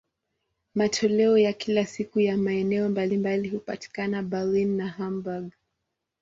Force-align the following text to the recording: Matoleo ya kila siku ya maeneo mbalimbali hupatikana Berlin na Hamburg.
Matoleo 0.75 1.37
ya 1.37 1.53
kila 1.53 1.85
siku 1.85 2.19
ya 2.19 2.37
maeneo 2.37 2.89
mbalimbali 2.89 3.49
hupatikana 3.49 4.23
Berlin 4.23 4.77
na 4.77 4.87
Hamburg. 4.87 5.51